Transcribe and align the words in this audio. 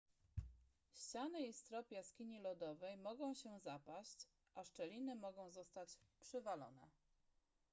ściany 0.93 1.41
i 1.45 1.53
strop 1.53 1.91
jaskini 1.91 2.39
lodowej 2.39 2.97
mogą 2.97 3.33
się 3.33 3.59
zapaść 3.59 4.27
a 4.55 4.63
szczeliny 4.63 5.15
mogą 5.15 5.51
zostać 5.51 5.97
przywalone 6.19 6.87